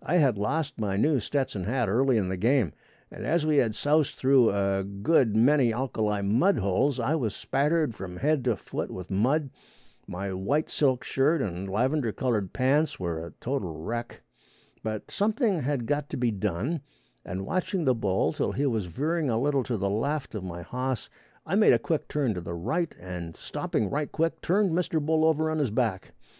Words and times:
I 0.00 0.18
had 0.18 0.38
lost 0.38 0.78
my 0.78 0.96
new 0.96 1.18
Stetson 1.18 1.64
hat 1.64 1.88
early 1.88 2.16
in 2.16 2.28
the 2.28 2.36
game, 2.36 2.72
and, 3.10 3.26
as 3.26 3.44
we 3.44 3.56
had 3.56 3.74
soused 3.74 4.14
through 4.14 4.50
a 4.52 4.84
good 4.84 5.34
many 5.34 5.72
alkali 5.74 6.22
mud 6.22 6.58
holes, 6.58 7.00
I 7.00 7.16
was 7.16 7.34
spattered 7.34 7.92
from 7.92 8.18
head 8.18 8.44
to 8.44 8.54
foot 8.54 8.92
with 8.92 9.10
mud. 9.10 9.50
My 10.06 10.32
white 10.32 10.70
silk 10.70 11.02
shirt 11.02 11.42
and 11.42 11.68
lavender 11.68 12.12
colored 12.12 12.52
pants 12.52 13.00
were 13.00 13.26
a 13.26 13.32
total 13.40 13.74
wreck. 13.82 14.22
But 14.84 15.10
something 15.10 15.62
had 15.62 15.86
got 15.86 16.08
to 16.10 16.16
be 16.16 16.30
done, 16.30 16.82
and 17.24 17.44
watching 17.44 17.84
the 17.84 17.92
bull 17.92 18.32
till 18.32 18.52
he 18.52 18.66
was 18.66 18.86
veering 18.86 19.28
a 19.30 19.40
little 19.40 19.64
to 19.64 19.76
the 19.76 19.90
left 19.90 20.36
of 20.36 20.44
my 20.44 20.62
hoss 20.62 21.10
I 21.44 21.56
made 21.56 21.72
a 21.72 21.78
quick 21.80 22.06
turn 22.06 22.34
to 22.34 22.40
the 22.40 22.54
right, 22.54 22.94
and 23.00 23.36
stopping 23.36 23.90
right 23.90 24.12
quick, 24.12 24.40
turned 24.42 24.70
Mr. 24.70 25.04
Bull 25.04 25.24
over 25.24 25.50
on 25.50 25.58
his 25.58 25.70
back. 25.72 26.12